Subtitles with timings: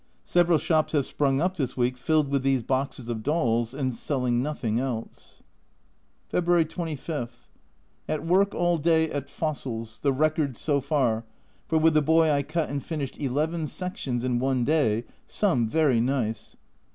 [0.25, 4.41] Several shops have sprung up this week filled with these boxes of dolls, and selling
[4.41, 5.43] nothing else.
[6.27, 7.47] February 25.
[8.09, 11.23] At work all day at fossils, the record so far,
[11.67, 15.99] for with the boy I cut and finished eleven sections in one day, some very
[16.01, 16.57] nice.